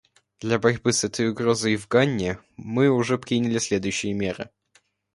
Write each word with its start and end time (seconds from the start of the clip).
Для 0.39 0.57
борьбы 0.57 0.93
с 0.93 1.03
этой 1.03 1.29
угрозой 1.29 1.75
в 1.75 1.87
Гане 1.87 2.39
мы 2.57 2.89
уже 2.89 3.19
приняли 3.19 3.59
следующие 3.59 4.13
меры. 4.15 4.49